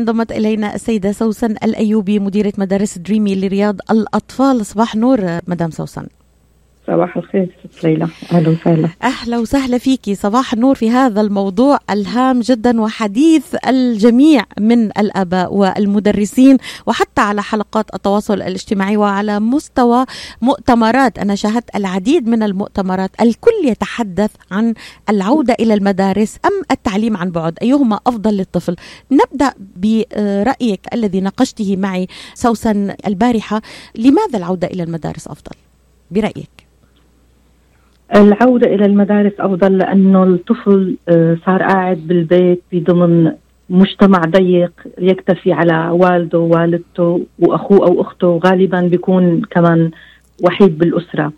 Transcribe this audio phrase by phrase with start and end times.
[0.00, 4.66] انضمت إلينا السيدة سوسن الأيوبي مديرة مدارس دريمي لرياض الأطفال.
[4.66, 6.06] صباح نور مدام سوسن.
[6.88, 8.08] صباح الخير ست ليلى.
[8.32, 8.88] أهلا وسهلا.
[9.02, 16.58] أهلا وسهلا فيكي صباح النور في هذا الموضوع الهام جدا وحديث الجميع من الأباء والمدرسين
[16.86, 20.04] وحتى على حلقات التواصل الاجتماعي وعلى مستوى
[20.42, 21.18] مؤتمرات.
[21.18, 23.10] أنا شاهدت العديد من المؤتمرات.
[23.20, 24.74] الكل يتحدث عن
[25.10, 27.58] العودة إلى المدارس أم التعليم عن بعد.
[27.62, 28.76] أيهما أفضل للطفل؟
[29.10, 33.62] نبدأ برأيك الذي ناقشته معي سوسن البارحة.
[33.94, 35.56] لماذا العودة إلى المدارس أفضل؟
[36.10, 36.57] برأيك.
[38.16, 40.96] العودة إلى المدارس أفضل لأنه الطفل
[41.46, 43.32] صار قاعد بالبيت بضمن
[43.70, 49.90] مجتمع ضيق يكتفي على والده ووالدته وأخوه أو أخته غالبا بيكون كمان
[50.44, 51.32] وحيد بالأسرة.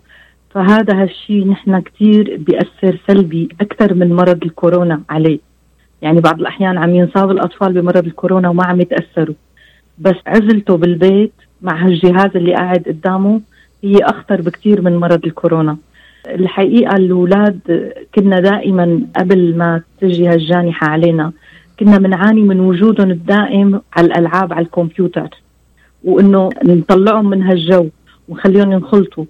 [0.51, 5.39] فهذا هالشيء نحن كثير بيأثر سلبي أكثر من مرض الكورونا عليه.
[6.03, 9.35] يعني بعض الأحيان عم ينصاب الأطفال بمرض الكورونا وما عم يتأثروا.
[9.99, 13.41] بس عزلته بالبيت مع هالجهاز اللي قاعد قدامه
[13.85, 15.77] هي أخطر بكثير من مرض الكورونا.
[16.27, 21.33] الحقيقة الأولاد كنا دائما قبل ما تجي هالجانحة علينا
[21.81, 25.29] كنا بنعاني من وجودهم الدائم على الألعاب على الكمبيوتر
[26.05, 27.89] وإنه نطلعهم من هالجو
[28.29, 29.25] ونخليهم ينخلطوا.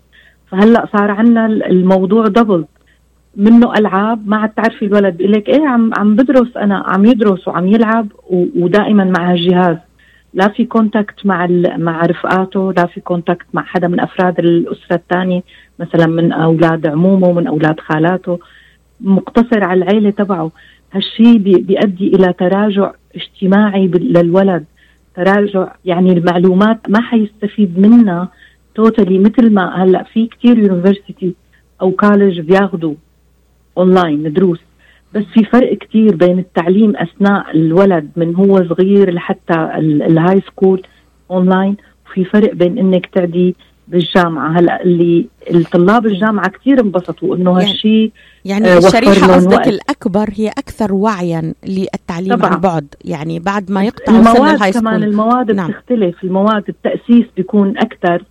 [0.51, 2.65] فهلأ صار عندنا الموضوع double
[3.37, 7.49] منه ألعاب ما عاد تعرفي الولد بيقول لك إيه عم عم بدرس أنا عم يدرس
[7.49, 9.77] وعم يلعب ودائما مع هالجهاز.
[10.35, 11.47] لا في contact مع
[11.77, 15.43] مع رفقاته لا في contact مع حدا من أفراد الأسرة الثانية.
[15.81, 18.39] مثلا من أولاد عمومه من أولاد خالاته.
[19.01, 20.51] مقتصر على العيلة تبعه.
[20.93, 24.65] هالشيء بيؤدي إلى تراجع اجتماعي للولد.
[25.17, 28.29] تراجع يعني المعلومات ما حيستفيد منها
[28.75, 31.35] totally مثل ما هلأ في كثير university
[31.83, 32.95] أو college بياخذوا
[33.79, 34.61] اونلاين دروس.
[35.15, 40.83] بس في فرق كتير بين التعليم أثناء الولد من هو صغير لحتى ال high school
[41.31, 43.57] online وفي فرق بين إنك تعدي
[43.91, 44.59] بالجامعة.
[44.59, 48.13] هلا اللي الطلاب الجامعة كثير انبسطوا إنه يعني هالشيء
[48.45, 52.51] يعني آه الشريحه قصدك الأكبر هي أكثر وعيا للتعليم طبعا.
[52.51, 52.95] عن بعد.
[53.05, 55.71] يعني بعد ما يقطع المواد سن كمان المواد نعم.
[55.71, 56.25] بتختلف.
[56.25, 58.25] المواد التأسيس بيكون أكثر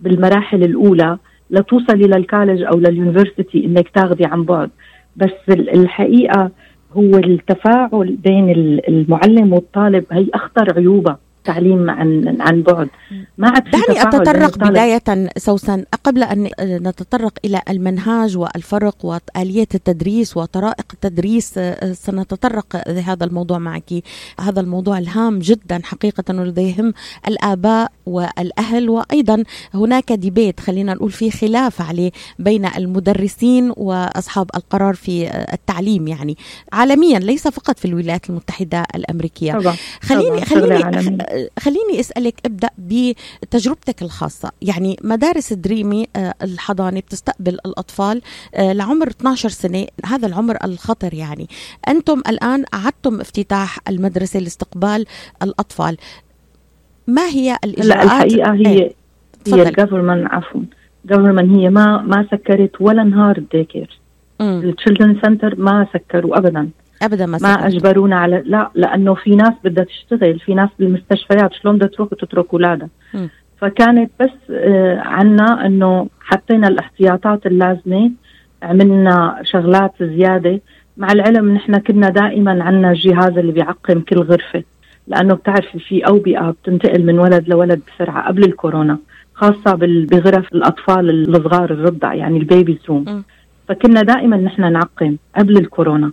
[0.00, 1.18] بالمراحل الأولى
[1.50, 4.70] لتوصلي للكالج أو لليونيفرسيتي إنك تاخذي عن بعد.
[5.16, 6.50] بس الحقيقة
[6.96, 8.50] هو التفاعل بين
[8.88, 12.88] المعلم والطالب هي أخطر عيوبها تعليم عن عن بعد.
[13.38, 15.84] ما عاد دعني أتطرق بداية سوسن.
[16.04, 21.60] قبل أن نتطرق إلى المنهاج والفرق وآلية التدريس وطرائق التدريس
[21.92, 23.92] سنتطرق لهذا الموضوع معك.
[24.40, 26.94] هذا الموضوع الهام جدا حقيقة والذي يهم
[27.28, 28.90] الآباء والأهل.
[28.90, 29.42] وأيضا
[29.74, 36.36] هناك ديبيت خلينا نقول في خلاف عليه بين المدرسين وأصحاب القرار في التعليم يعني.
[36.72, 39.52] عالميا ليس فقط في الولايات المتحدة الأمريكية.
[39.52, 39.74] طبعا.
[40.02, 40.44] خليني طبعا.
[40.44, 44.52] خليني خليني أسألك ابدأ بتجربتك الخاصة.
[44.62, 46.06] يعني مدارس دريمي
[46.42, 48.22] الحضانة بتستقبل الأطفال
[48.58, 51.48] لعمر 12 سنة هذا العمر الخطر يعني.
[51.88, 55.06] أنتم الآن أعدتم افتتاح المدرسة لاستقبال
[55.42, 55.96] الأطفال.
[57.06, 58.94] ما هي الإجراءات؟ لا الحقيقة هي إيه؟
[59.46, 60.60] هي ال government عفوا.
[61.04, 64.00] ال government هي ما ما سكرت ولا نهار ال daycare.
[64.40, 66.70] ال children center ما سكروا ابدا.
[67.04, 71.76] ابدا ما, ما اجبرونا على لا لأنه في ناس بدها تشتغل في ناس بالمستشفيات شلون
[71.76, 72.88] بدها تروح وتترك أولادها.
[73.58, 78.10] فكانت بس آه عنا إنه حطينا الاحتياطات اللازمة
[78.62, 80.60] عملنا شغلات زيادة.
[80.96, 84.62] مع العلم نحن كنا دائما عنا الجهاز اللي بيعقم كل غرفة
[85.06, 88.98] لأنه بتعرفي في أوبئة بتنتقل من ولد لولد بسرعة قبل الكورونا
[89.34, 89.74] خاصة
[90.10, 93.24] بغرف الأطفال الصغار الرضع يعني ال baby room
[93.68, 96.12] فكنا دائما نحن نعقم قبل الكورونا.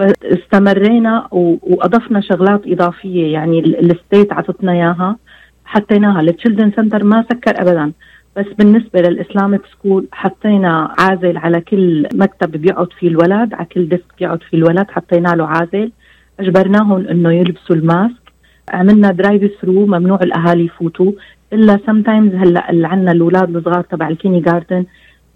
[0.00, 3.32] فاستمرينا وأضفنا شغلات إضافية.
[3.32, 5.16] يعني ال state عطتنا إياها
[5.64, 6.22] حطيناها.
[6.22, 7.92] لل children center ما سكر ابدا.
[8.36, 13.88] بس بالنسبة لل Islamic school حطينا عازل على كل مكتب بيقعد فيه الولد على كل
[13.88, 15.92] desk بيقعد فيه الولد حطينا له عازل.
[16.40, 18.32] أجبرناهم إنه يلبسوا ال mask.
[18.72, 21.12] عملنا drive thru ممنوع الأهالي يفوتوا.
[21.52, 24.84] إلا sometimes هلأ اللي عندنا الأولاد الصغار تبع ال kindergarten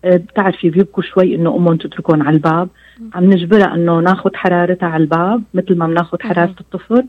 [0.05, 2.69] بتعرفي بيبكوا شوي إنه أمهم تتركهم على الباب.
[3.15, 7.05] عم نجبرها إنه ناخذ حرارتها على الباب مثل ما بناخذ حرارة الطفل.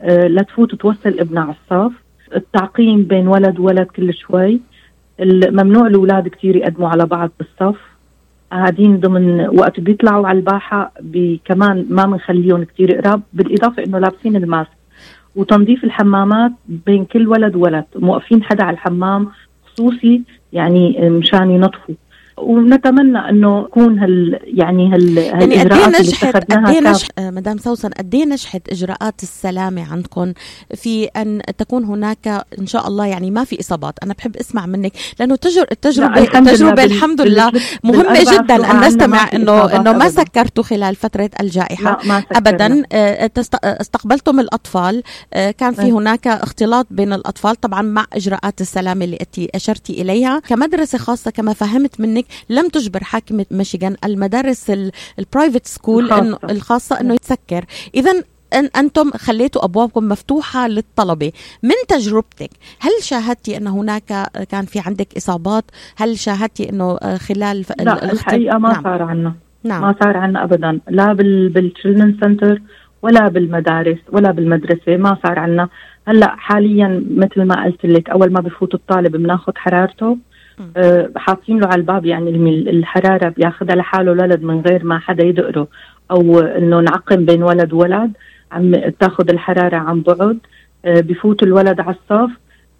[0.00, 1.92] آه لتفوت توصل ابنها على الصف.
[2.36, 4.60] التعقيم بين ولد وولد كل شوي.
[5.50, 7.80] ممنوع الأولاد كثير يقدموا على بعض بالصف.
[8.52, 10.92] قاعدين ضمن وقت بيطلعوا على الباحة
[11.44, 14.70] كمان ما بنخليهم كثير قراب بالإضافة إنه لابسين الماسك.
[15.36, 17.84] وتنظيف الحمامات بين كل ولد وولد.
[17.96, 19.28] موقفين حدا على الحمام.
[19.66, 20.22] خصوصي
[20.52, 21.94] يعني مشان ينظفوا.
[22.38, 27.88] ونتمنى إنه يكون هال يعني هال يعني قد إيه نجحت قد إيه نجح مدام سوسن
[27.88, 30.32] قد إيه نجحت إجراءات السلامة عندكم
[30.74, 34.92] في أن تكون هناك إن شاء الله يعني ما في إصابات؟ أنا بحب أسمع منك
[35.20, 37.52] لأنه تجر التجربه الحمد التجربه لله الحمد لله
[37.84, 38.70] مهمة جدا.
[38.70, 41.84] ان نستمع انه إنه ما سكرتوا خلال فترة الجائحة.
[41.84, 43.30] لا ما ابدا آه،
[43.64, 45.02] استقبلتم الأطفال
[45.34, 50.38] آه، كان في هناك اختلاط بين الأطفال طبعا مع إجراءات السلامة اللي انت أشرتي إليها.
[50.38, 54.72] كمدرسة خاصة كما فهمت منك لم تجبر حاكمه ميشيغان المدارس
[55.18, 57.64] ال private school انه الخاصة إنه يتسكر
[57.94, 58.22] اذا
[58.54, 61.32] أن أنتم خليتوا أبوابكم مفتوحة للطلبة
[61.62, 62.50] من تجربتك
[62.80, 65.64] هل شاهدتي أن هناك كان في عندك إصابات؟
[65.96, 68.82] هل شاهدتي أنه خلال لا الحقيقة ما نعم.
[68.82, 69.34] صار عنا.
[69.64, 69.82] نعم.
[69.82, 70.80] ما صار عنا أبدا.
[70.88, 72.62] لا بال children center
[73.02, 75.68] ولا بالمدارس ولا بالمدرسة ما صار عنا.
[76.08, 80.18] هلأ حاليا مثل ما قلت لك أول ما بفوت الطالب بناخذ حرارته.
[81.16, 82.30] حاطين له على الباب يعني
[82.70, 85.68] الحرارة بياخذها لحاله الولد من غير ما حدا يدقره
[86.10, 88.12] أو إنه نعقم بين ولد وولد
[88.52, 90.38] عم تاخذ الحرارة عن بعد
[90.84, 92.30] أه بفوت الولد على الصف.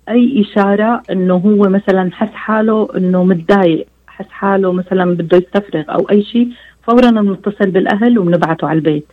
[0.08, 6.10] أي إشارة إنه هو مثلا حس حاله إنه متضايق حس حاله مثلا بده يستفرغ أو
[6.10, 6.48] أي شيء
[6.82, 9.06] فورا بنتصل بالأهل وبنبعته على البيت.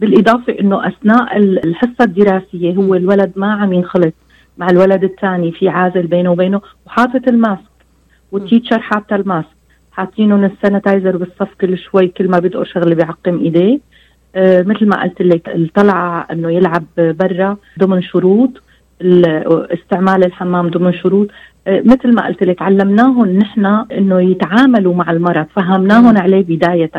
[0.00, 4.14] بالإضافة أنه أثناء الحصة الدراسية هو الولد ما عم ينخلط
[4.58, 7.71] مع الولد الثاني في عازل بينه وبينه وحاطط ال mask.
[8.32, 9.46] وال teacher حاطة ال mask.
[9.92, 13.80] حاطينهم ال sanitizer بالصف كل شوي كل ما بدقوا شغله بيعقم ايديه.
[14.34, 18.50] آه مثل ما قلت لك الطلعه إنه يلعب برا ضمن شروط
[19.72, 21.28] استعمال الحمام ضمن شروط.
[21.66, 25.46] آه مثل ما قلت لك علمناهم نحن إنه يتعاملوا مع المرض.
[25.56, 26.90] فهمناهم عليه بداية.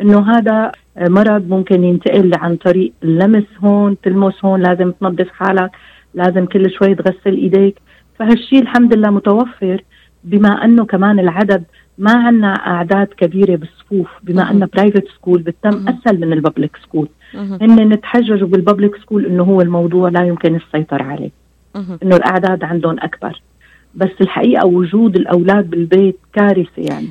[0.00, 5.70] إنه هذا مرض ممكن ينتقل عن طريق اللمس هون تلمس هون لازم تنظف حالك
[6.14, 7.76] لازم كل شوي تغسل إيديك.
[8.18, 9.82] فهالشيء الحمد لله متوفر.
[10.26, 11.64] بما أنه كمان العدد
[11.98, 17.08] ما عندنا أعداد كبيرة بالصفوف بما أنه private school بتتم أسهل من ال public school
[17.34, 21.30] هن نتحججوا بال public school إنه هو الموضوع لا يمكن السيطرة عليه.
[22.02, 23.40] إنه الأعداد عندهم أكبر.
[23.94, 27.08] بس الحقيقة وجود الأولاد بالبيت كارثة يعني.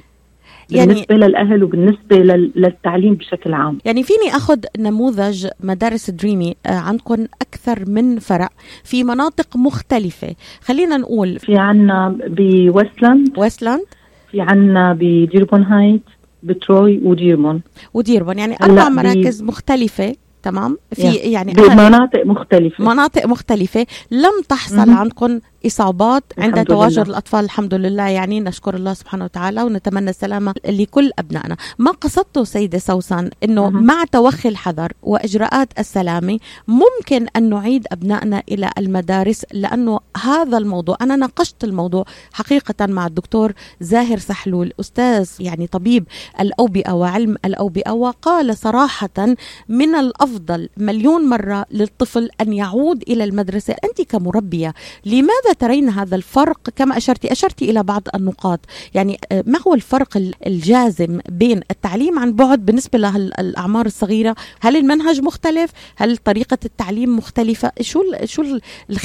[0.69, 2.17] يعني بالنسبة للأهل وبالنسبة
[2.55, 3.77] للتعليم بشكل عام.
[3.85, 8.49] يعني فيني أخذ نموذج مدارس دريمي آه، عندكم أكثر من فرع
[8.83, 10.35] في مناطق مختلفة.
[10.61, 13.85] خلينا نقول في عنا بويستلاند ويستلاند
[14.31, 16.01] في عنا بديربون هايت
[16.43, 17.61] بتروي وديربون.
[17.93, 18.39] وديربون.
[18.39, 20.15] يعني أربع مراكز مختلفة.
[20.45, 22.83] تمام؟ في يعني بمناطق مختلفة.
[22.83, 23.85] مناطق مختلفة.
[24.11, 27.45] لم تحصل عندكم إصابات عند تواجد الأطفال.
[27.45, 28.07] الحمد لله.
[28.07, 31.57] يعني نشكر الله سبحانه وتعالى ونتمنى السلامة لكل أبنائنا.
[31.77, 38.69] ما قصدته سيدة سوسن؟ أنه مع توخي الحذر وإجراءات السلامة ممكن أن نعيد أبنائنا إلى
[38.77, 46.07] المدارس لأنه هذا الموضوع أنا ناقشت الموضوع حقيقة مع الدكتور زاهر سحلول أستاذ يعني طبيب
[46.39, 49.35] الأوبئة وعلم الأوبئة وقال صراحة
[49.69, 50.34] من الأفضل
[50.77, 53.75] مليون مرة للطفل أن يعود إلى المدرسة.
[53.83, 54.73] أنت كمربية
[55.05, 58.59] لماذا ترين هذا الفرق؟ كما أشرتي أشرتي إلى بعض النقاط.
[58.93, 60.17] يعني آه، ما هو الفرق
[60.47, 67.71] الجازم بين التعليم عن بعد بالنسبة للأعمار الصغيرة؟ هل المنهج مختلف؟ هل طريقة التعليم مختلفة؟
[67.81, 68.43] شو شو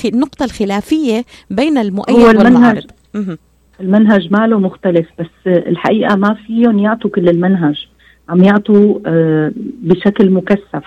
[0.05, 2.85] النقطة الخلافية بين المؤيد والمعارض؟
[3.81, 7.87] المنهج ماله مختلف بس الحقيقة ما فيهم يعطوا كل المنهج.
[8.29, 10.85] عم يعطوا آه، بشكل مكثف.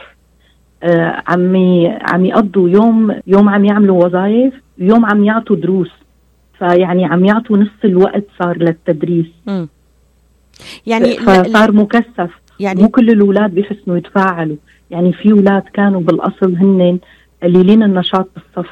[1.27, 1.55] عم
[2.01, 5.91] عم يقضوا يوم يوم عم يعملوا وظائف يوم عم يعطوا دروس.
[6.59, 9.27] فيعني عم يعطوا نص الوقت صار للتدريس.
[9.47, 9.65] م.
[10.85, 12.29] يعني فصار مكثف.
[12.59, 14.57] يعني مو كل الأولاد بيحسنوا يتفاعلوا.
[14.91, 16.99] يعني في أولاد كانوا بالأصل هن
[17.43, 18.71] قليلين النشاط بالصف.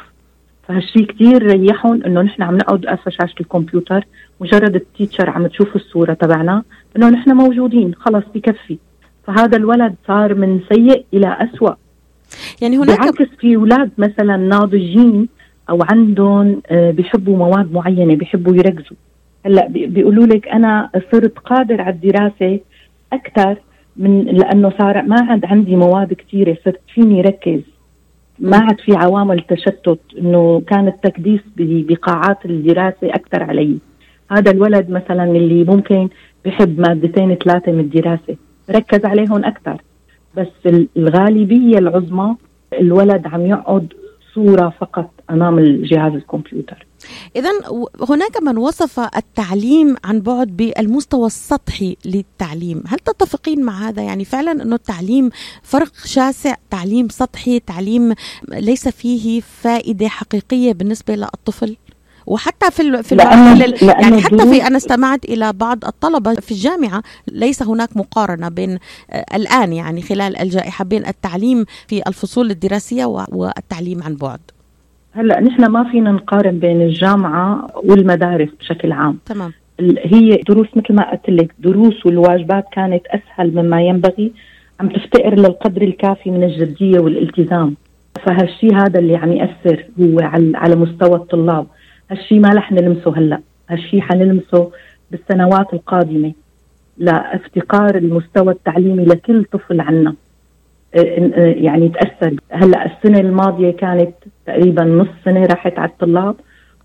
[0.68, 4.06] فهالشيء كثير ريحهم إنه نحن عم نقعد قصة شاشة الكمبيوتر.
[4.42, 6.64] مجرد التيتشر عم تشوف الصورة تبعنا
[6.98, 8.78] إنه نحن موجودين خلص بكفي.
[9.28, 11.74] فهذا الولد صار من سيء إلى أسوأ.
[12.62, 15.28] يعني هناك بالعكس في أولاد مثلا ناضجين
[15.70, 18.98] أو عندهم آه، بيحبوا مواد معينة بيحبوا يركزوا.
[19.46, 22.60] هلأ بيقولوا لك أنا صرت قادر على الدراسة
[23.14, 23.58] أكثر
[23.98, 27.62] من لأنه صار ما عاد عندي مواد كثيره صرت فيني ركز.
[28.40, 33.78] ما عاد في عوامل تشتت إنه كان التكديس بقاعات الدراسة أكثر علي.
[34.32, 36.10] هذا الولد مثلا اللي ممكن
[36.46, 38.36] بحب مادتين ثلاثة من الدراسة
[38.70, 39.82] ركز عليهم أكثر
[40.38, 42.36] بس الغالبية العظمى
[42.74, 43.94] الولد عم يقعد
[44.36, 46.86] صورة فقط أمام الجهاز الكمبيوتر.
[47.36, 47.50] اذا
[48.10, 52.84] هناك من وصف التعليم عن بعد بالمستوى السطحي للتعليم.
[52.88, 55.30] هل تتفقين مع هذا؟ يعني فعلا إنه التعليم
[55.64, 58.14] فرق شاسع تعليم سطحي تعليم
[58.50, 61.78] ليس فيه فائدة حقيقية بالنسبة للطفل؟
[62.26, 67.64] وحتى في في لأن يعني حتى في أنا استمعت إلى بعض الطلبة في الجامعة ليس
[67.64, 68.78] هناك مقارنة بين
[69.12, 74.40] آه، الآن يعني خلال الجائحة بين التعليم في الفصول الدراسية والتعليم عن بعد.
[75.14, 79.18] هلأ نحن ما فينا نقارن بين الجامعة والمدارس بشكل عام.
[79.26, 79.54] تمام.
[80.06, 84.32] هي دروس مثل ما قلت لك دروس والواجبات كانت أسهل مما ينبغي
[84.80, 87.76] عم تفتقر للقدر الكافي من الجدية والالتزام.
[88.26, 90.20] فهالشيء هذا اللي عم يأثر هو
[90.56, 91.68] على مستوى الطلاب.
[92.12, 93.40] هالشيء ما رح نلمسه هلأ.
[93.70, 94.72] هالشيء حنلمسه
[95.12, 96.34] بالسنوات القادمة
[96.98, 100.16] لأفتقار المستوى التعليمي لكل طفل عنا.
[101.38, 102.36] يعني تأثر.
[102.52, 104.14] هلأ السنة الماضية كانت
[104.46, 106.36] تقريبا نص سنة راحت على الطلاب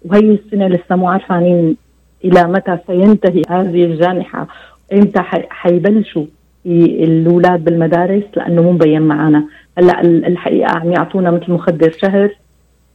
[0.04, 1.76] وهي السنة لسه مو عارفين
[2.24, 4.46] إلى متى سينتهي هذه الجانحة.
[4.92, 6.24] إمتى حيبلشوا
[6.66, 9.44] الأولاد بالمدارس؟ لأنه مو مبين معنا
[9.78, 12.30] هلأ الحقيقة عم يعطونا مثل مخدر شهر.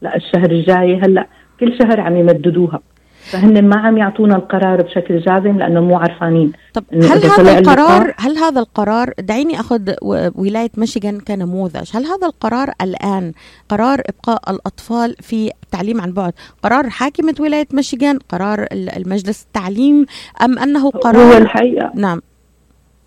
[0.02, 1.26] لأ الشهر الجاي هلأ
[1.60, 2.80] كل شهر عم يمددوها.
[3.22, 8.36] فهن ما عم يعطونا القرار بشكل جازم لأنه مو عارفانين طب هل هذا القرار هل
[8.36, 9.92] هذا القرار دعيني أخذ
[10.34, 11.96] ولاية ميشيغان كنموذج.
[11.96, 13.32] هل هذا القرار الآن
[13.68, 16.32] قرار إبقاء الأطفال في التعليم عن بعد؟
[16.62, 20.06] قرار حاكمة ولاية ميشيغان قرار المجلس التعليم
[20.44, 22.20] أم أنه قرار هو الحقيقة نعم.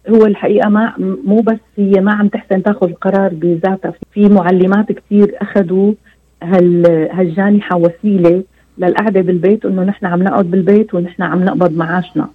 [0.10, 0.94] هو الحقيقة ما
[1.26, 3.94] مو بس هي ما عم تحسن تأخذ القرار بذاتها.
[4.14, 5.94] في معلمات كثير أخذوا
[6.46, 8.44] هالجانحة وسيلة
[8.78, 12.30] للقعدة بالبيت إنه نحن عم نقعد بالبيت ونحن عم نقبض معاشنا.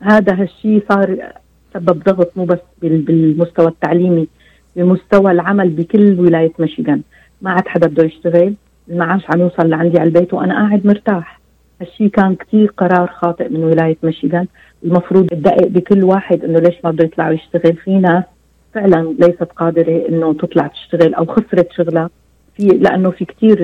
[0.00, 1.16] هذا هالشيء صار
[1.74, 4.28] سبب ضغط مو بس بالمستوى التعليمي
[4.76, 7.02] بمستوى العمل بكل ولاية ميشيغان.
[7.42, 8.54] ما عاد حدا بده يشتغل
[8.90, 11.40] المعاش عم يوصل لعندي على البيت وأنا قاعد مرتاح.
[11.80, 14.46] هالشيء كان كثير قرار خاطئ من ولاية ميشيغان.
[14.84, 17.76] المفروض تدقق بكل واحد إنه ليش ما بده يطلع ويشتغل.
[17.76, 18.24] في ناس
[18.74, 22.10] فعلا ليست قادرة إنه تطلع تشتغل أو خسرت شغلها.
[22.56, 23.60] في لأنه في كثير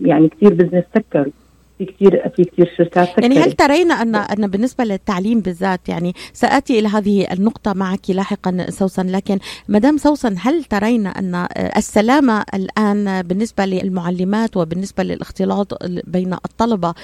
[0.00, 1.32] يعني كثير بزنس سكروا
[1.80, 3.22] في كثير في كثير شركات سكرت.
[3.22, 8.66] يعني هل ترين ان أن بالنسبة للتعليم بالذات يعني ساتي إلى هذه النقطة معك لاحقا
[8.68, 16.94] سوسن لكن مدام سوسن هل ترين أن السلامه الآن بالنسبة للمعلمات وبالنسبة للاختلاط بين الطلبة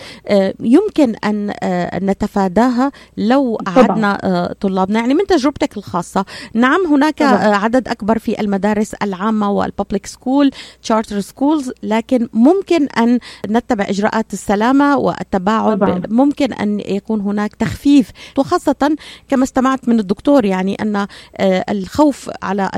[0.60, 1.52] يمكن أن
[1.94, 7.56] نتفاداها لو عدنا طلابنا يعني من تجربتك الخاصة نعم هناك طبعا.
[7.56, 10.50] عدد أكبر في المدارس العامة وال public school
[10.82, 13.18] charter schools لكن ممكن أن
[13.50, 15.78] نتبع إجراءات السلامه السلامة والتباعد.
[15.78, 16.02] طبعا.
[16.08, 18.96] ممكن أن يكون هناك تخفيف وخاصة
[19.28, 22.70] كما استمعت من الدكتور يعني أن آه، الخوف على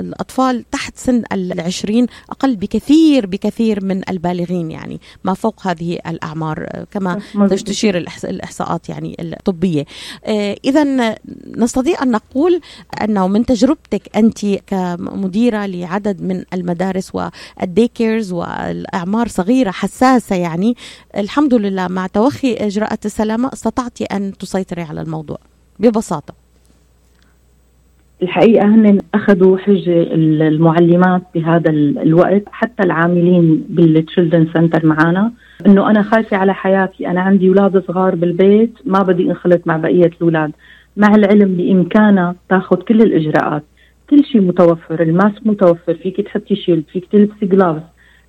[0.00, 6.86] الأطفال تحت سن العشرين أقل بكثير بكثير من البالغين يعني ما فوق هذه الأعمار آه،
[6.90, 9.84] كما تشير الإحصاءات يعني الطبية.
[10.24, 11.16] آه، إذا
[11.56, 12.60] نستطيع أن نقول
[13.02, 20.76] أنه من تجربتك أنت كمديرة لعدد من المدارس والديكيرز والأعمار صغيرة حساسة يعني
[21.18, 25.38] الحمد لله مع توخي إجراءات السلامة استطعتي أن تسيطري على الموضوع
[25.80, 26.34] ببساطة.
[28.22, 35.32] الحقيقة هن أخذوا حجة المعلمات بهذا الوقت حتى العاملين بالتشيلدرن سنتر معنا
[35.66, 40.10] إنه أنا خايفة على حياتي أنا عندي أولاد صغار بالبيت ما بدي انخلط مع بقية
[40.16, 40.52] الأولاد.
[40.96, 43.62] مع العلم بإمكانها تاخذ كل الإجراءات.
[44.10, 47.82] كل شيء متوفر ال mask متوفر فيك تحطي shield فيك تلبسي gloves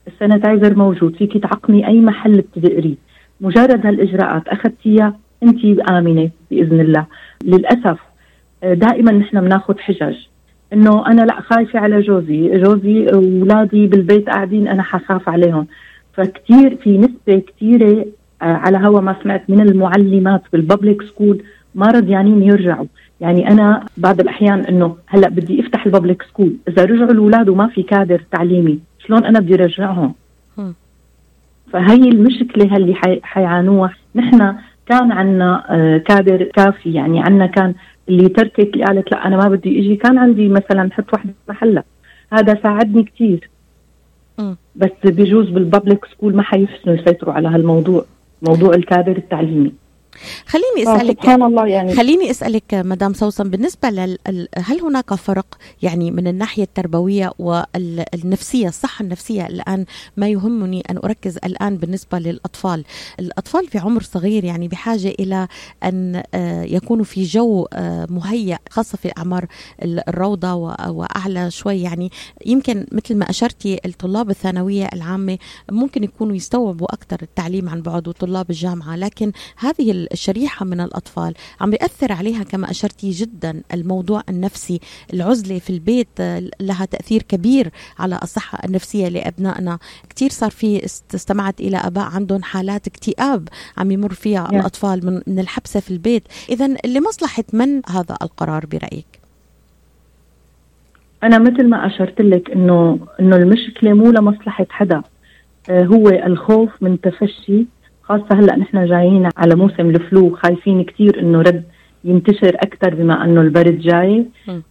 [0.08, 2.98] ال sanitizer موجود فيك تعقمي أي محل بتقري
[3.42, 7.06] مجرد هالإجراءات أخذتيها أنت آمنة بإذن الله.
[7.44, 8.00] للأسف
[8.64, 10.16] آه، دائما نحن بناخذ حجج.
[10.74, 12.62] إنه أنا لا خايفة على جوزي.
[12.62, 15.68] جوزي واولادي بالبيت قاعدين أنا حخاف عليهم.
[16.14, 18.06] فكتير في نسبة كثيره
[18.42, 21.44] آه، على هوا ما سمعت من المعلمات بال public school
[21.76, 22.86] ما رضيانين يرجعوا.
[23.22, 27.68] يعني أنا بعض الأحيان إنه هلأ بدي أفتح ال public school إذا رجعوا الأولاد وما
[27.68, 28.80] في كادر تعليمي.
[29.08, 30.14] شلون أنا بدي ارجعهم
[31.74, 33.94] فهي المشكلة اللي حيعانوها.
[34.16, 34.56] نحن
[34.86, 37.74] كان عندنا آه، كادر كافي يعني عندنا كان
[38.10, 39.96] اللي تركت اللي قالت لا أنا ما بدي إجي.
[39.96, 41.84] كان عندي مثلا حط وحدة محلها.
[42.34, 43.50] هذا ساعدني كثير
[44.76, 48.06] بس بجوز بال public school ما حيحسنوا يسيطروا على هالموضوع
[48.42, 49.74] موضوع الكادر التعليمي.
[50.46, 51.96] خليني آه، أسألك سبحان الله يعني.
[51.96, 59.04] خليني أسألك مدام سوسن بالنسبة لل هل هناك فرق يعني من الناحية التربوية والنفسية الصحة
[59.04, 59.86] النفسية؟ الآن
[60.18, 62.84] ما يهمني أن أركز الآن بالنسبة للأطفال.
[63.20, 65.48] الأطفال في عمر صغير يعني بحاجة إلى
[65.84, 69.46] أن آه، يكونوا في جو آه، مهيأ خاصة في أعمار
[69.84, 70.54] الروضة
[70.90, 71.82] وأعلى شوي.
[71.82, 72.12] يعني
[72.46, 75.38] يمكن مثل ما أشرتي الطلاب الثانوية العامة
[75.72, 81.34] ممكن يكونوا يستوعبوا أكثر التعليم عن بعد وطلاب الجامعة لكن هذه الشريحة من الأطفال.
[81.62, 84.80] عم بيأثر عليها كما أشرتي جدا الموضوع النفسي.
[85.14, 86.08] العزلة في البيت
[86.60, 89.80] لها تأثير كبير على الصحة النفسية لأبنائنا.
[90.10, 94.54] كثير صار في استمعت إلى أباء عندهم حالات اكتئاب عم يمر فيها yeah.
[94.54, 96.24] الأطفال من, من الحبسة في البيت.
[96.50, 99.06] إذا لمصلحة من هذا القرار برأيك؟
[101.24, 105.02] أنا مثل ما أشرت لك إنه إنه المشكلة مو لمصلحة حدا.
[105.70, 107.66] آه هو الخوف من تفشي
[108.04, 111.64] خاصة هلأ نحن جايين على موسم ال flu خايفين كثير إنه رد
[112.04, 114.26] ينتشر أكثر بما إنه البرد جاي.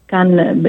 [0.08, 0.60] كان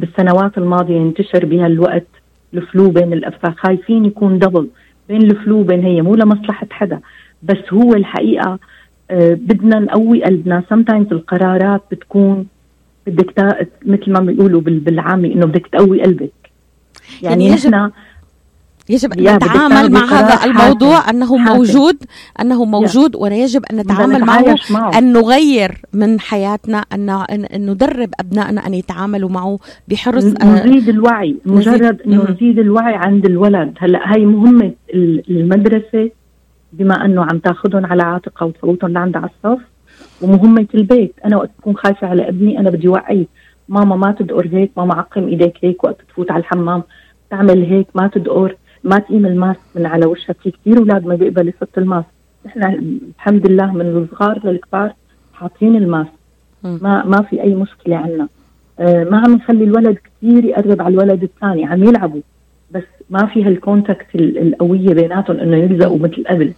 [0.00, 2.06] بالسنوات الماضية ينتشر بهالوقت
[2.54, 4.68] ال flu بين الأفراد خايفين يكون double
[5.08, 7.00] بين ال flu وبين هي مو لمصلحة حدا.
[7.42, 8.58] بس هو الحقيقة
[9.10, 10.62] آه بدنا نقوي قلبنا.
[10.74, 12.46] Sometimes القرارات بتكون
[13.06, 16.32] بدك مثل ما بيقولوا بالعامي إنه بدك تقوي قلبك.
[17.22, 17.90] يعني, يعني نحن
[18.88, 21.16] يجب أن نتعامل مع هذا الموضوع حاكم.
[21.16, 21.36] أنه.
[21.36, 21.96] موجود
[22.40, 27.24] أنه موجود ولا يجب أن نتعامل معه, معه أن نغير من حياتنا أن
[27.54, 29.58] ندرب أبنائنا أن يتعاملوا معه
[29.88, 33.74] بحرص نزيد الوعي مجرد إنه نزيد الوعي عند الولد.
[33.78, 34.72] هلأ هي مهمة
[35.30, 36.10] المدرسة
[36.72, 39.62] بما أنه عم تاخذهم على عاتقها وتفوتهم لعند على الصف.
[40.22, 43.26] ومهمة البيت أنا وقت بكون خايفة على ابني أنا بدي وعي.
[43.68, 46.82] ماما ما تدقر هيك ماما عقم إيديك هيك وقت تفوت على الحمام
[47.30, 48.56] تعمل هيك ما تدقر.
[48.84, 52.06] ما تقيم ال mask من على وشها في كثير أولاد ما بيقبلوا يحط ال mask.
[52.46, 52.62] نحن
[53.18, 54.94] الحمد لله من الصغار للكبار
[55.32, 56.12] حاطين ال mask.
[56.62, 58.28] ما ما في أي مشكلة عنا.
[58.78, 62.20] آه ما عم نخلي الولد كثير يقرب على الولد الثاني عم يلعبوا.
[62.70, 66.52] بس ما في هال contact القوية بيناتهم إنه يلزقوا مثل قبل.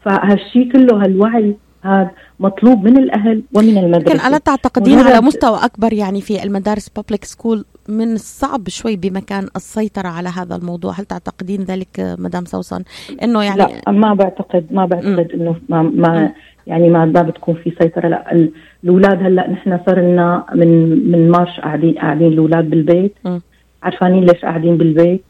[0.00, 2.10] فهالشيء كله هالوعي هذا
[2.40, 4.14] مطلوب من الأهل ومن المدرسة.
[4.14, 9.48] لكن ألا تعتقدين على مستوى أكبر يعني في المدارس public school من الصعب شوي بمكان
[9.56, 10.92] السيطرة على هذا الموضوع.
[10.92, 12.82] هل تعتقدين ذلك مدام سوسن؟
[13.22, 16.32] إنه يعني لا ما بعتقد ما بعتقد إنه ما, ما
[16.66, 18.08] يعني ما ما بتكون في سيطرة.
[18.08, 18.48] لا
[18.84, 23.14] الأولاد هلأ نحن صار لنا من من مارش قاعدين قاعدين الأولاد بالبيت.
[23.24, 23.38] م.
[23.82, 25.24] عرفانين ليش قاعدين بالبيت.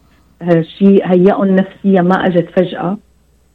[0.79, 2.99] شيء هيئهم نفسيا ما أجت فجأة.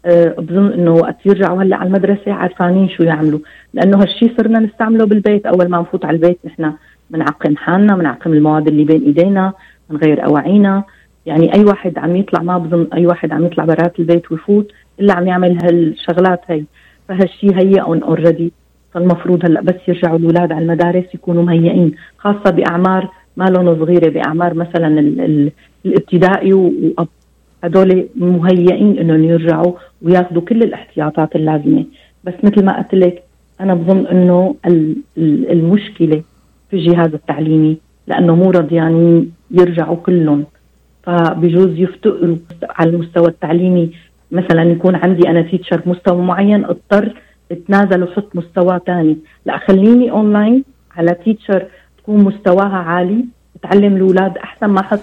[0.06, 3.40] أه بظن إنه وقت يرجعوا هلأ على المدرسة عارفانين شو يعملوا.
[3.74, 5.46] لأنه هالشيء صرنا نستعمله بالبيت.
[5.46, 6.74] أول ما نفوت على البيت نحن
[7.10, 9.54] بنعقم حالنا بنعقم المواد اللي بين إيدينا
[9.90, 10.84] بنغير أواعينا.
[11.26, 15.14] يعني أي واحد عم يطلع ما بظن أي واحد عم يطلع برات البيت ويفوت إلا
[15.14, 16.64] عم يعمل هالشغلات هي.
[17.08, 18.52] فهالشيء هيئهم اوريدي
[18.94, 24.88] فالمفروض هلأ بس يرجعوا الأولاد على المدارس يكونوا مهيئين خاصة بأعمار ما صغيرة بأعمار مثلا
[25.00, 25.52] ال ال
[25.86, 27.08] الابتدائي وأب.
[27.64, 31.86] هدول مهيئين انهم يرجعوا وياخذوا كل الاحتياطات اللازمة.
[32.24, 33.24] بس مثل ما قلت لك
[33.62, 34.56] أنا بظن إنه
[35.52, 36.24] المشكلة
[36.70, 37.78] في الجهاز التعليمي
[38.08, 40.46] لأنه مو رضيانين يرجعوا كلهم.
[41.04, 42.38] فبجوز يفتقروا
[42.70, 43.92] على المستوى التعليمي.
[44.32, 47.14] مثلا يكون عندي أنا teacher بمستوى معين اضطر
[47.52, 50.64] أتنازل وحط مستوى ثاني لا خليني اونلاين
[50.96, 51.66] على teacher
[51.98, 53.26] تكون مستواها عالي
[53.62, 55.00] تعلم الاولاد أحسن ما أحط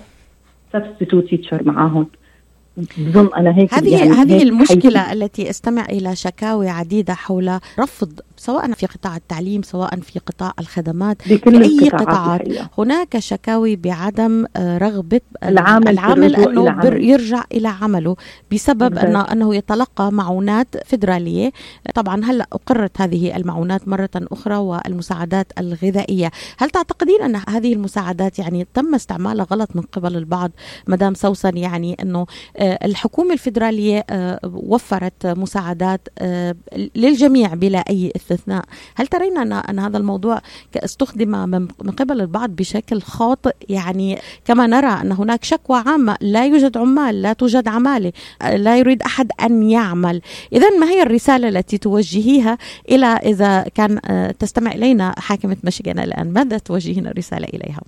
[0.72, 2.07] substitute teacher معاهم.
[2.76, 5.12] بظن أنا هيك هذه يعني هذه المشكلة حيث.
[5.12, 11.22] التي استمع إلى شكاوي عديدة حول رفض سواء في قطاع التعليم سواء في قطاع الخدمات
[11.22, 12.42] في اي قطاعات.
[12.78, 18.16] هناك شكاوي بعدم آه، رغبة العامل, العامل أنه يرجع إلى عمله
[18.52, 21.52] بسبب انه أنه يتلقى معونات فدراليه
[21.94, 26.30] طبعا هلأ أقرت هذه المعونات مرة أخرى والمساعدات الغذائية.
[26.58, 30.50] هل تعتقدين أن هذه المساعدات يعني تم استعمالها غلط من قبل البعض؟
[30.86, 32.26] مدام سوسن يعني أنه
[32.66, 36.09] آه، الحكومة الفدراليه آه، وفرت مساعدات
[36.96, 38.64] للجميع بلا أي استثناء.
[38.94, 40.40] هل ترين أن, هذا الموضوع
[40.76, 46.16] استخدم من قبل البعض بشكل خاطئ؟ يعني كما نرى أن هناك شكوى عامة.
[46.20, 50.20] لا يوجد عمال لا توجد عمالة لا يريد أحد أن يعمل.
[50.52, 52.59] إذا ما هي الرسالة التي توجهيها
[52.90, 57.81] إلى إذا كان آه، تستمع إلينا حاكمة مشيغان الآن؟ ماذا توجهين الرسالة إليها؟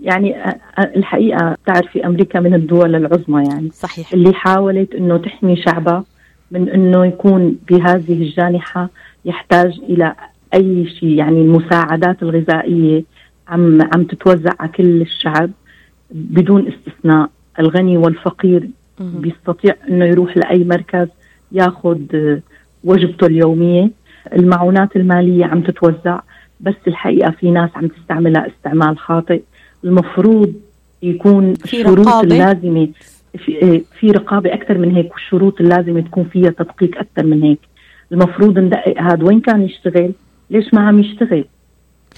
[0.00, 0.34] يعني
[0.78, 3.70] الحقيقة تعرفي أمريكا من الدول العظمى يعني.
[3.70, 4.12] صحيح.
[4.12, 6.04] اللي حاولت إنه تحمي شعبها
[6.50, 8.88] من إنه يكون بهذه الجانحة
[9.24, 10.14] يحتاج إلى
[10.54, 13.04] أي شيء يعني المساعدات الغذائية
[13.48, 15.50] عم عم تتوزع على كل الشعب
[16.10, 17.30] بدون استثناء.
[17.60, 18.68] الغني والفقير
[19.00, 21.08] بيستطيع إنه يروح لأي مركز
[21.52, 21.98] ياخذ
[22.84, 23.90] وجبته اليومية.
[24.32, 26.20] المعونات المالية عم تتوزع
[26.60, 29.42] بس الحقيقة في ناس عم تستعملها استعمال خاطئ.
[29.84, 30.54] المفروض
[31.02, 32.88] يكون الشروط اللازمة
[33.38, 37.58] في, في رقابة أكثر من هيك والشروط اللازمة تكون فيها تدقيق أكثر من هيك.
[38.12, 40.12] المفروض ندقق هذا وين كان يشتغل
[40.50, 41.44] ليش ما عم يشتغل؟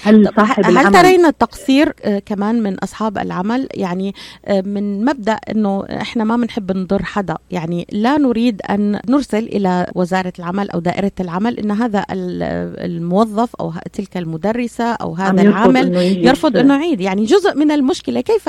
[0.02, 5.38] هل صاحب هل العمل ترين التقصير آه، كمان من أصحاب العمل؟ يعني آه، من مبدأ
[5.50, 7.36] إنه إحنا ما بنحب نضر حدا.
[7.50, 13.72] يعني لا نريد أن نرسل إلى وزارة العمل أو دائرة العمل إن هذا الموظف أو
[13.92, 17.00] تلك المدرسة أو هذا العامل يرفض إنه يعيد.
[17.00, 18.48] يعني جزء من المشكلة كيف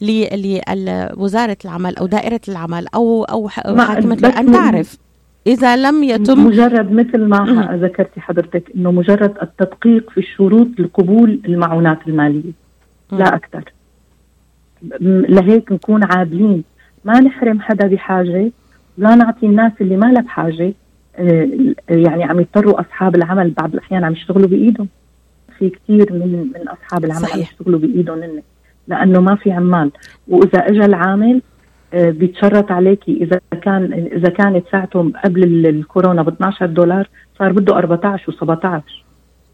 [0.00, 5.03] لوزارة العمل أو دائرة العمل أو أو حاكمة ان تعرف؟
[5.46, 11.98] إذا لم يتم مجرد مثل ما ذكرتي حضرتك إنه مجرد التدقيق في الشروط لقبول المعونات
[12.08, 12.52] المالية.
[13.12, 13.16] م.
[13.18, 13.72] لا أكثر.
[15.00, 16.64] لهيك نكون عادلين.
[17.04, 18.52] ما نحرم حدا بحاجة.
[18.98, 20.74] لا نعطي الناس اللي ما لها بحاجة.
[21.16, 21.48] آه،
[21.88, 24.88] يعني عم يضطروا أصحاب العمل بعض الأحيان عم يشتغلوا بإيدهم.
[25.58, 27.34] في كثير من من أصحاب العمل صحيح.
[27.34, 28.42] عم يشتغلوا بإيدهم
[28.88, 29.90] لأنه ما في عمال.
[30.28, 31.42] وإذا إجا العامل
[31.94, 38.32] بيتشرط عليكي إذا كان إذا كانت ساعته قبل الكورونا ب 12 دولار صار بده 14
[38.32, 39.03] و17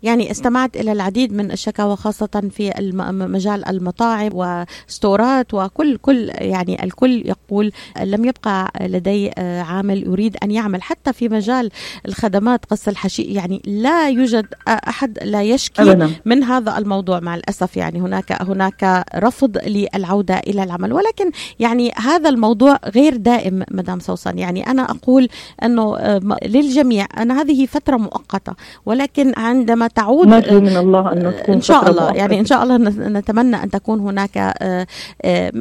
[0.02, 2.72] يعني استمعت إلى العديد من الشكاوى خاصة في
[3.10, 10.50] مجال المطاعم وستورات وكل كل يعني الكل يقول لم يبقى لدي آه، عامل يريد أن
[10.50, 10.82] يعمل.
[10.82, 11.70] حتى في مجال
[12.08, 16.10] الخدمات قص الحشي يعني لا يوجد أحد لا يشكي أبدا.
[16.24, 17.20] من هذا الموضوع.
[17.20, 20.92] مع الأسف يعني هناك هناك رفض للعودة إلى العمل.
[20.92, 24.38] ولكن يعني هذا الموضوع غير دائم مدام سوسن.
[24.38, 25.28] يعني أنا أقول
[25.62, 28.52] أنه آه، للجميع أن هذه فترة مؤقتة.
[28.86, 32.10] ولكن عندما تعود نرجو من الله أن تكون إن شاء الله.
[32.10, 32.76] يعني إن شاء الله
[33.08, 34.86] نتمنى أن تكون هناك آه،
[35.22, 35.52] آه،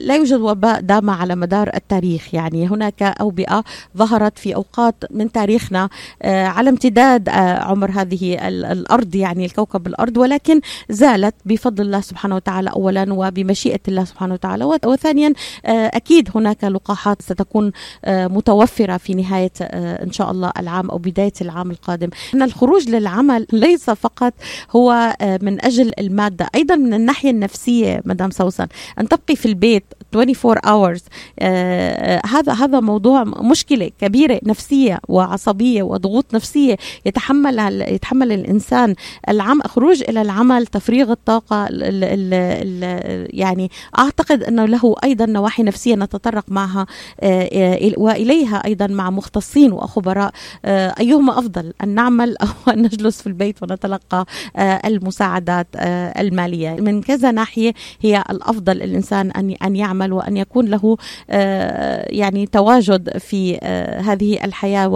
[0.00, 2.34] لا يوجد وباء دام على مدار التاريخ.
[2.34, 3.64] يعني هناك أوبئة
[3.96, 5.88] ظهرت في أوقات من تاريخنا
[6.22, 12.70] آه، على امتداد عمر هذه الأرض يعني الكوكب الأرض ولكن زالت بفضل الله سبحانه وتعالى
[12.70, 14.64] أولا وبمشيئة الله سبحانه وتعالى.
[14.64, 15.32] وثانيا
[15.64, 17.72] أكيد هناك لقاحات ستكون
[18.08, 22.08] متوفرة في نهاية إن شاء الله العام أو بداية العام القادم.
[22.34, 24.34] أن الخروج للعمل ليس فقط
[24.70, 28.66] هو آه، من أجل المادة أيضا من الناحية النفسية مدام سوسن.
[29.00, 31.00] أن تبقي في البيت 24 hours
[31.38, 38.94] آه, آه، هذا هذا موضوع مشكلة كبيرة نفسية وعصبية وضغوط نفسية يتحمل يتحمل الإنسان.
[39.28, 45.62] العم خروج إلى العمل تفريغ الطاقة ال ال ال يعني أعتقد إنه له أيضا نواحي
[45.62, 46.86] نفسية نتطرق معها
[47.96, 50.32] وإليها أيضا مع مختصين وخبراء.
[50.64, 54.26] أيهما أفضل أن نعمل أو أن نجلس في البيت ونتلقى
[54.84, 55.66] المساعدات
[56.18, 56.70] المالية.
[56.70, 60.96] من كذا ناحية هي الأفضل الانسان أن أن يعمل وأن يكون له
[61.30, 64.88] آه، يعني تواجد في آه، هذه الحياة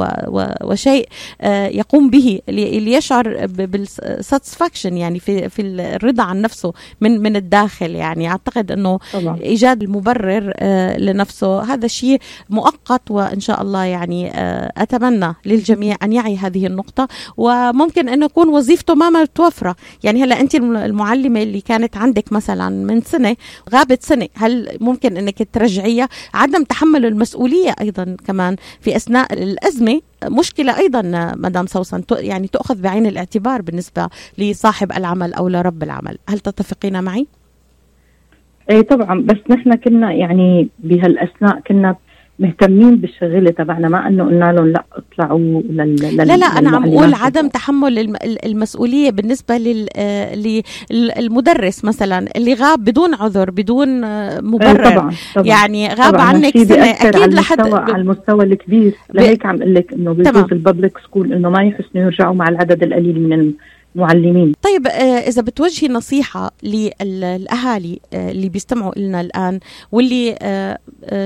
[0.64, 1.08] وشيء
[1.40, 8.28] آه، يقوم به ليشعر بالساتسفاكشن يعني في في الرضا عن نفسه من من الداخل يعني
[8.28, 9.40] أعتقد أنه طبعا.
[9.40, 10.52] إيجاد المبرر
[10.98, 11.62] لنفسه.
[11.62, 14.30] هذا شيء مؤقت وإن شاء الله يعني
[14.76, 17.08] أتمنى للجميع أن يعي هذه النقطة.
[17.36, 23.00] وممكن انه يكون وظيفته ما متوفره يعني هلا انت المعلمة اللي كانت عندك مثلا من
[23.00, 23.36] سنة
[23.74, 30.00] غابت سنة هل ممكن إنك ترجعيها؟ عدم تحمل المسؤولية أيضا كمان في أثناء الأزمة.
[30.24, 36.18] مشكلة أيضا مدام سوسن يعني تؤخذ بعين الاعتبار بالنسبة لصاحب العمل أو لرب العمل.
[36.28, 37.26] هل تتفقين معي؟
[38.70, 41.96] إيه طبعا بس نحن كنا يعني بهالأثناء كنا
[42.38, 47.14] مهتمين بالشغله تبعنا ما إنه قلنا لهم لأ اطلعوا لل لا لا أنا عم أقول
[47.14, 49.58] عدم تحمل المسؤولية بالنسبة
[50.90, 54.00] للمدرس مثلا اللي غاب بدون عذر بدون
[54.44, 54.90] مبرر.
[54.90, 55.46] طبعا طبعا.
[55.46, 58.94] يعني غاب طبعا عنك سنة أكيد لحد على المستوى الكبير.
[59.14, 63.28] لهيك عم أقول لك إنه بجوز الببليك سكول إنه ما يحسنوا يرجعوا مع العدد القليل
[63.28, 63.52] من
[63.96, 64.52] معلمين.
[64.62, 69.60] طيب آه، إذا بتوجهي نصيحة للأهالي آه، اللي بيستمعوا لنا الآن
[69.92, 70.78] واللي آه،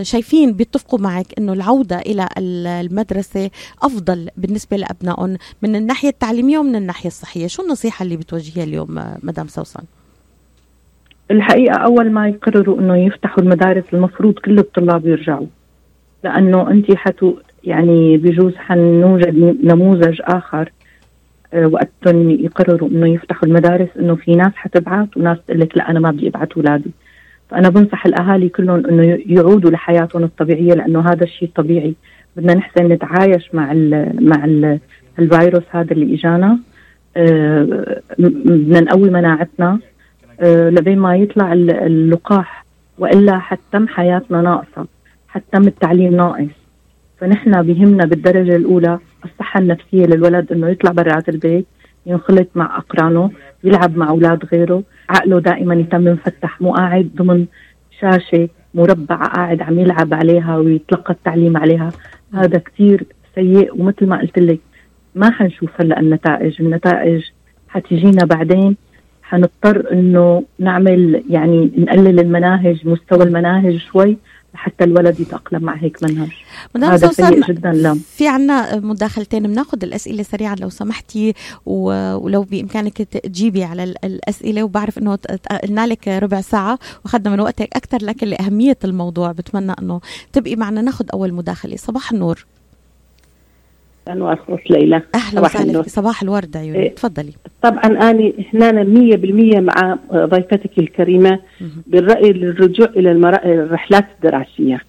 [0.03, 3.51] شايفين بيتفقوا معك إنه العودة إلى المدرسة
[3.83, 9.47] أفضل بالنسبة لأبنائهم من الناحية التعليمية ومن الناحية الصحية شو النصيحة اللي بتوجهيها اليوم مدام
[9.47, 9.83] سوسن؟
[11.31, 15.47] الحقيقة أول ما يقرروا إنه يفتحوا المدارس المفروض كل الطلاب يرجعوا
[16.25, 20.73] لأنه انت حتو يعني بجوز حنوجد نموذج آخر
[21.55, 26.01] آه، وقتهم يقرروا إنه يفتحوا المدارس إنه في ناس حتبعت وناس تقول لك لا أنا
[26.01, 26.91] ما بدي ابعت أولادي.
[27.51, 31.95] فأنا بنصح الأهالي كلهم إنه يعودوا لحياتهم الطبيعية لأنه هذا الشيء طبيعي
[32.37, 34.79] بدنا نحسن نتعايش مع ال مع ال
[35.19, 36.59] الفيروس هذا اللي إجانا.
[37.17, 39.79] أه بدنا نقوي مناعتنا.
[40.41, 42.65] أه لبين ما يطلع اللقاح
[42.99, 44.87] وإلا حتم حياتنا ناقصة
[45.29, 46.60] حتم التعليم ناقص.
[47.21, 51.67] فنحن بهمنا بالدرجة الأولى الصحة النفسية للولد إنه يطلع برات البيت
[52.07, 53.31] ينخلط مع أقرانه
[53.65, 54.83] يلعب مع أولاد غيره.
[55.11, 57.47] عقله دائما يتم مفتح مو قاعد ضمن
[58.01, 61.89] شاشة مربع قاعد عم يلعب عليها ويتلقى التعليم عليها.
[62.35, 63.05] هذا كثير
[63.35, 64.61] سيء ومثل ما قلت لك
[65.15, 66.63] ما حنشوف هلأ النتائج.
[66.63, 67.23] النتائج
[67.69, 68.77] حتجينا بعدين.
[69.23, 74.19] حنضطر إنه نعمل يعني نقلل المناهج مستوى المناهج شوي.
[74.55, 76.29] حتى الولد يتأقلم مع هيك منهج.
[76.75, 77.99] مدام هذا سيء جدا لا.
[78.17, 81.35] في عنا مداخلتين بناخذ الأسئلة سريعا لو سمحتي
[81.67, 85.19] ولو بإمكانك تجيبي على الأسئلة وبعرف أنه
[85.65, 90.01] قلنا لك ربع ساعة وأخذنا من وقتك أكثر لكن لأهمية الموضوع بتمنى أنه
[90.33, 90.83] تبقي معنا.
[90.83, 92.47] ناخذ أول مداخلة صباح النور.
[94.09, 95.83] أهلا وسهلا ليلى أهلا وسهلا.
[95.83, 96.95] صباح الورد عيوني إيه.
[96.95, 97.33] تفضلي.
[97.63, 101.39] طبعا أنا هنا 100% مع ضيفتك الكريمة
[101.87, 103.11] بالرأي للرجوع إلى
[103.45, 104.81] الرحلات الدراسية.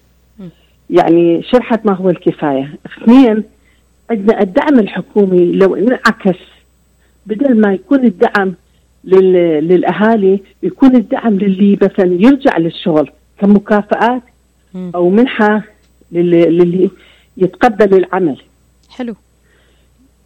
[0.90, 2.74] يعني شرحت ما هو الكفاية.
[2.86, 3.44] اثنين
[4.10, 6.38] عندنا الدعم الحكومي لو انعكس
[7.26, 8.54] بدل ما يكون الدعم
[9.04, 14.22] للأهالي يكون الدعم للي مثلا يرجع للشغل كمكافآت
[14.76, 15.62] أو منحة
[16.12, 16.90] للي
[17.36, 18.42] يتقبل العمل.
[18.92, 19.14] حلو.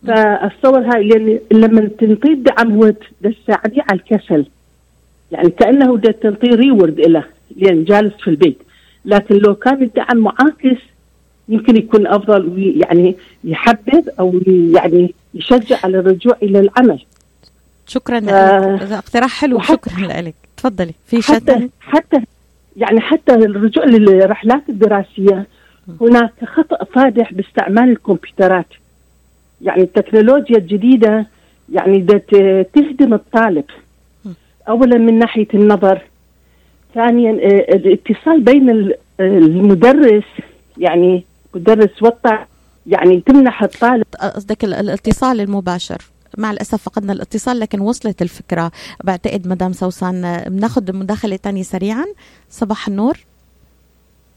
[0.07, 4.47] فاتصور هاي لأن لما تنطي الدعم هو تساعديه على الكسل
[5.33, 7.25] يعني كأنه تنطيه ريورد له
[7.57, 8.59] لأن جالس في البيت.
[9.05, 10.83] لكن لو كان الدعم معاكس
[11.49, 14.41] يمكن يكون أفضل يعني يحبب أو
[14.75, 17.05] يعني يشجع على الرجوع إلى العمل.
[17.87, 19.61] شكرا هذا اقتراح حلو.
[19.61, 20.35] شكرا لك.
[20.57, 20.95] تفضلي.
[21.07, 22.21] في حتى حتى
[22.77, 25.47] يعني حتى الرجوع للرحلات الدراسية
[26.01, 28.67] هناك خطأ فادح باستعمال الكمبيوترات.
[29.63, 31.27] يعني التكنولوجيا الجديدة
[31.73, 32.03] يعني
[32.75, 33.65] تهدم الطالب.
[34.69, 36.03] أولا من ناحية النظر.
[36.95, 40.25] ثانيا آه، الاتصال بين المدرس
[40.79, 42.47] يعني مدرس والطالب
[42.87, 44.07] يعني تمنح الطالب.
[44.21, 45.99] قصدك الاتصال المباشر.
[46.39, 48.73] مع الأسف فقدنا الاتصال لكن وصلت الفكرة.
[49.05, 52.05] بعتقد مدام سوسان بناخذ مداخلة ثانية سريعا.
[52.51, 53.19] صباح النور.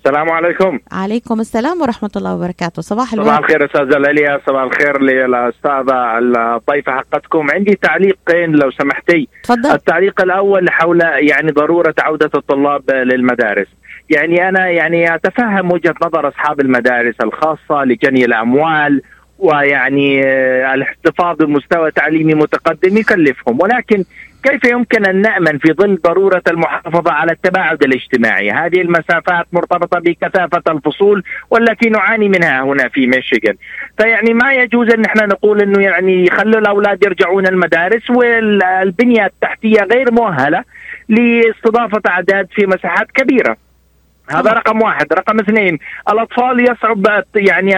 [0.05, 0.79] السلام عليكم.
[0.91, 2.81] عليكم السلام ورحمة الله وبركاته.
[2.81, 3.27] صباح الورد.
[3.27, 7.47] صباح الخير أستاذة ليليا صباح الخير للأستاذة الضيفة حقتكم.
[7.51, 9.27] عندي تعليقين لو سمحتي.
[9.43, 9.71] تفضل.
[9.71, 13.67] التعليق الأول حول يعني ضرورة عودة الطلاب للمدارس.
[14.09, 19.01] يعني أنا يعني أتفهم وجهة نظر أصحاب المدارس الخاصة لجني الأموال
[19.39, 20.21] ويعني
[20.73, 23.59] الاحتفاظ بمستوى تعليمي متقدم يكلفهم.
[23.61, 24.03] ولكن
[24.43, 30.63] كيف يمكن أن نأمن في ظل ضرورة المحافظة على التباعد الاجتماعي؟ هذه المسافات مرتبطة بكثافة
[30.67, 33.55] الفصول والتي نعاني منها هنا في ميشيغان،
[33.97, 40.11] فيعني ما يجوز أن إحنا نقول إنه يعني يخلوا الأولاد يرجعون المدارس والبنية التحتية غير
[40.11, 40.63] مؤهلة
[41.09, 43.68] لاستضافة أعداد في مساحات كبيرة.
[44.29, 45.13] هذا رقم واحد.
[45.13, 47.73] رقم اثنين الأطفال يصعب يعني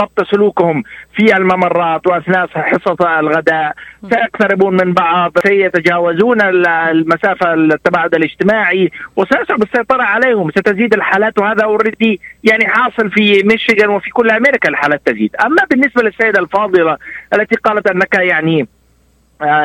[0.00, 0.82] ضبط سلوكهم
[1.16, 3.72] في الممرات وأثناء حصص الغداء.
[4.10, 10.50] سيقتربون من بعض سيتجاوزون المسافة التباعد الاجتماعي وسيصعب السيطرة عليهم.
[10.50, 15.36] ستزيد الحالات وهذا already يعني حاصل في ميشيغان وفي كل أمريكا الحالات تزيد.
[15.46, 16.96] أما بالنسبة للسيدة الفاضلة
[17.34, 18.68] التي قالت أنك يعني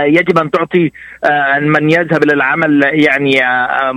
[0.05, 0.91] يجب أن تعطي
[1.23, 3.91] آه، من يذهب للعمل يعني آه،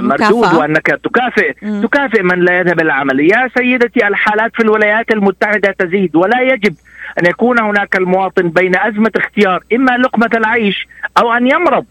[0.00, 1.82] مردود وأنك تكافئ م.
[1.82, 6.74] تكافئ من لا يذهب للعمل يا سيدتي الحالات في الولايات المتحدة تزيد ولا يجب
[7.20, 11.84] أن يكون هناك المواطن بين أزمة اختيار إما لقمة العيش أو أن يمرض.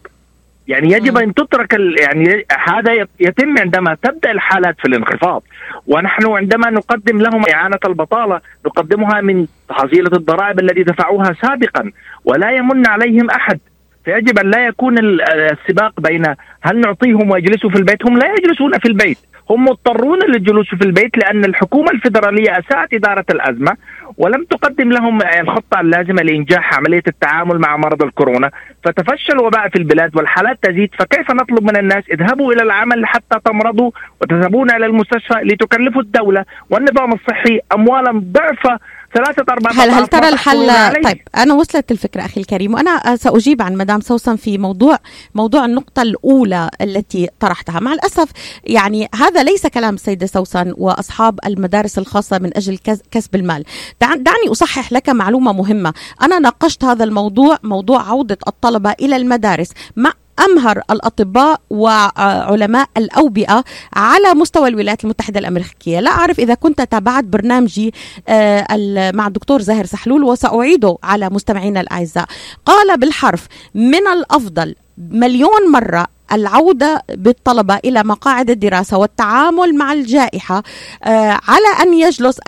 [0.68, 5.42] يعني يجب أن تترك يعني هذا يتم عندما تبدأ الحالات في الانخفاض.
[5.86, 11.92] ونحن عندما نقدم لهم إعانة البطالة نقدمها من حصيله الضرائب التي دفعوها سابقا
[12.24, 13.58] ولا يمن عليهم أحد.
[14.04, 18.88] فيجب أن لا يكون السباق بين هل نعطيهم ويجلسوا في البيت هم لا يجلسون في
[18.88, 19.18] البيت.
[19.50, 23.76] هم مضطرون للجلوس في البيت لأن الحكومة الفدراليه أساءت إدارة الأزمة
[24.18, 28.50] ولم تقدم لهم الخطة اللازمة لإنجاح عملية التعامل مع مرض الكورونا.
[28.84, 33.90] فتفشى الوباء في البلاد والحالات تزيد فكيف نطلب من الناس اذهبوا إلى العمل حتى تمرضوا
[34.20, 38.78] وتذهبون إلى المستشفى لتكلفوا الدولة والنظام الصحي اموالا ضعف
[39.14, 40.68] ثلاثة أربعة هل هل ترى الحل
[41.04, 44.98] طيب أنا وصلت الفكرة أخي الكريم وأنا سأجيب عن مدام سوسن في موضوع
[45.34, 47.80] موضوع النقطة الأولى التي طرحتها.
[47.80, 48.28] مع الأسف
[48.64, 52.78] يعني هذا ليس كلام السيدة سوسن وأصحاب المدارس الخاصة من أجل
[53.10, 53.64] كسب المال.
[54.00, 55.94] دعني أصحح لك معلومة مهمة.
[56.22, 60.12] أنا ناقشت هذا الموضوع موضوع عودة الطلبة إلى المدارس مع
[60.44, 66.00] أمهر الأطباء وعلماء الأوبئة على مستوى الولايات المتحدة الأمريكية.
[66.00, 67.94] لا أعرف إذا كنت تابعت برنامجي
[68.28, 72.26] آه، مع الدكتور زاهر سحلول وسأعيده على مستمعينا الأعزاء.
[72.66, 80.62] قال بالحرف من الأفضل مليون مرة العودة بالطلبة إلى مقاعد الدراسة والتعامل مع الجائحة
[81.04, 82.38] آه، على أن يجلس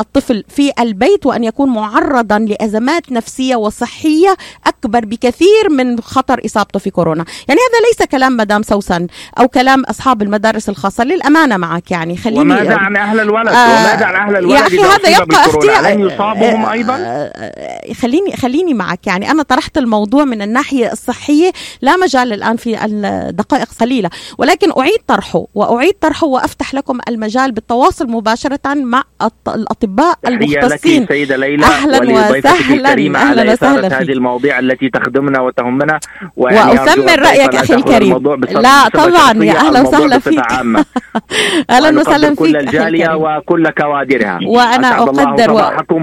[0.00, 6.90] الطفل في البيت وأن يكون معرضا لأزمات نفسية وصحية أكبر بكثير من خطر إصابته في
[6.90, 7.24] كورونا.
[7.48, 9.06] يعني هذا ليس كلام مدام سوسن
[9.38, 12.16] أو كلام أصحاب المدارس الخاصة للأمانة معك يعني.
[12.16, 15.82] خليني وماذا عن أهل الولد آه وماذا عن أهل الولد يا أخي هذا يبقى اختيار
[15.82, 19.30] لن يصابهم أيضا؟ آه خليني خليني معك يعني.
[19.30, 22.84] أنا طرحت الموضوع من الناحية الصحية لا مجال الآن في
[23.30, 24.10] الدقائق قليلة.
[24.38, 29.02] ولكن أعيد طرحه وأعيد طرحه وأفتح لكم المجال بالتواصل مباشرة مع
[29.48, 31.06] الأطباء المختصين.
[31.06, 36.00] سيدة ليلى أهلا وسهلا أهلا وسهلا هذه المواضيع التي تخدمنا وتهمنا.
[36.36, 38.16] وأثمن رأيك أخي الكريم.
[38.50, 40.40] لا طبعا يا أهلا وسهلا فيك.
[41.70, 44.38] أهلا وسهلا فيك كل الجالية وكل كوادرها.
[44.46, 45.60] وأنا أقدر و...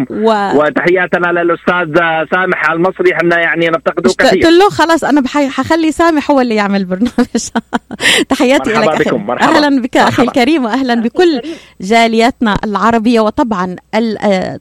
[0.09, 0.31] و...
[0.59, 1.95] وتحياتنا للأستاذ
[2.31, 4.29] سامح المصري إحنا يعني نفتقده كثير.
[4.29, 7.06] قلت له خلاص أنا حخلي سامح هو اللي يعمل برنامج.
[8.29, 9.55] تحياتي لك بكم مرحبا.
[9.55, 11.41] أهلا بك أخي الكريم وأهلا بكل
[11.81, 13.75] جالياتنا العربية وطبعا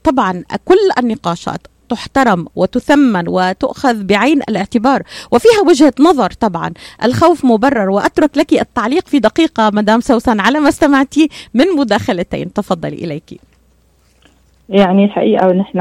[0.04, 6.70] طبعا كل النقاشات تحترم وتثمن وتؤخذ بعين الاعتبار وفيها وجهة نظر طبعا.
[7.04, 12.52] الخوف مبرر وأترك لك التعليق في دقيقة مدام سوسن على ما استمعتي من مداخلتين.
[12.52, 13.40] تفضلي إليك.
[14.68, 15.78] يعني الحقيقة نحن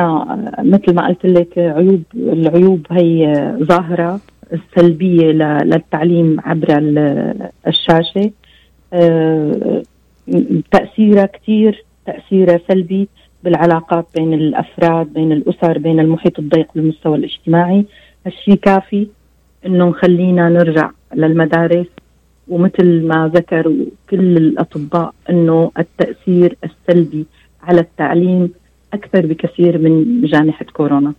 [0.60, 4.20] مثل ما قلت لك عيوب العيوب هي ظاهرة.
[4.54, 5.32] السلبية
[5.64, 6.68] للتعليم عبر
[7.68, 8.32] الشاشة.
[8.94, 9.84] آه،
[10.72, 13.08] تأثيرها كثير تأثيرها سلبي
[13.44, 17.86] بالعلاقات بين الأفراد بين الأسر بين المحيط الضيق بالمستوى الاجتماعي.
[18.26, 19.08] هالشيء كافي
[19.66, 21.88] إنه نخلينا نرجع للمدارس
[22.48, 27.26] ومثل ما ذكروا كل الأطباء إنه التأثير السلبي
[27.64, 28.50] على التعليم
[28.94, 31.14] أكثر بكثير من جائحه كورونا.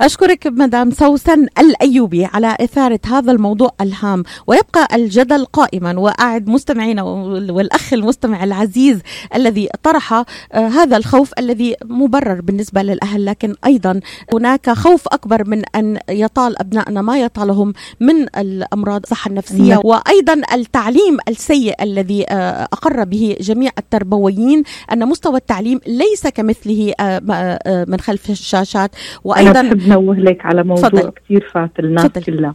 [0.00, 4.24] أشكرك مدام سوسن الأيوبي على إثارة هذا الموضوع الهام.
[4.46, 8.98] ويبقى الجدل قائما وأعد مستمعينا والأخ المستمع العزيز
[9.34, 13.24] الذي طرح آه، هذا الخوف الذي مبرر بالنسبة للأهل.
[13.24, 14.00] لكن أيضا
[14.32, 19.74] هناك خوف أكبر من أن يطال أبنائنا ما يطالهم من الأمراض الصحة النفسية.
[19.74, 19.80] نعم.
[19.84, 27.84] وأيضا التعليم السيء الذي آه، أقر به جميع التربويين أن مستوى التعليم ليس كمثله آه،
[27.88, 28.90] من خلف الشاشات.
[29.24, 31.10] وأيضا بحب نوه لك على موضوع فضل.
[31.10, 32.22] كثير فات الناس فضل.
[32.22, 32.54] كلها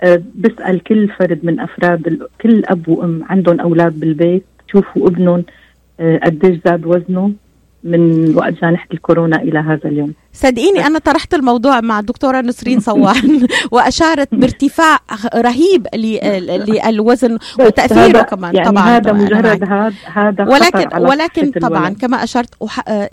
[0.00, 5.44] أه بسأل كل فرد من أفراد كل أب وأم عندهم أولاد بالبيت شوفوا ابنهم
[6.00, 7.32] أه قديش زاد وزنه
[7.84, 10.12] من وقت جائحة الكورونا إلى هذا اليوم.
[10.32, 14.98] صدقيني أنا طرحت الموضوع مع الدكتورة نسرين صوان وأشارت بارتفاع
[15.34, 18.54] رهيب للوزن وتأثيره كمان.
[18.54, 22.54] يعني طبعا هذا مجرد هذا هذا ولكن ولكن طبعا كما أشرت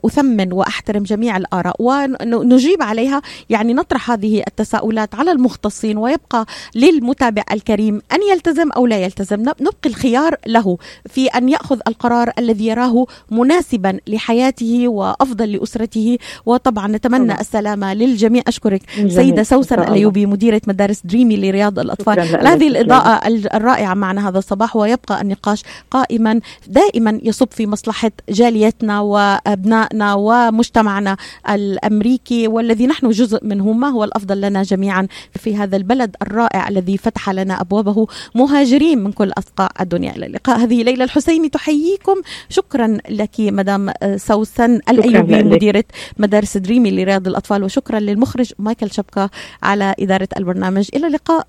[0.05, 8.01] أثمن وأحترم جميع الآراء ونجيب عليها يعني نطرح هذه التساؤلات على المختصين ويبقى للمتابع الكريم
[8.13, 9.41] أن يلتزم أو لا يلتزم.
[9.41, 10.77] نبقي الخيار له
[11.09, 16.17] في أن يأخذ القرار الذي يراه مناسبا لحياته وأفضل لأسرته.
[16.45, 18.43] وطبعا نتمنى أتمنى السلامة للجميع.
[18.47, 22.19] أشكرك سيدة سوسن الأيوبي مديرة مدارس دريمي لرياض الأطفال.
[22.47, 30.13] هذه الإضاءة الرائعة معنا هذا الصباح ويبقى النقاش قائما دائما يصب في مصلحة جاليتنا وأبنائنا
[30.13, 31.17] ومجتمعنا
[31.49, 36.97] الأمريكي والذي نحن جزء منه ما هو الأفضل لنا جميعا في هذا البلد الرائع الذي
[36.97, 38.07] فتح لنا أبوابه.
[38.35, 40.57] مهاجرين من كل أصقاع الدنيا إلى اللقاء.
[40.59, 42.21] هذه ليلى الحسيني تحييكم.
[42.49, 44.50] شكرا لك مدام سوسن.
[44.59, 45.83] الأيوبي مديرة
[46.17, 49.29] مدارس دريمي لرياض الأطفال وشكرا للمخرج مايكل شبكة
[49.63, 50.89] على إدارة البرنامج.
[50.95, 51.39] إلى اللقاء.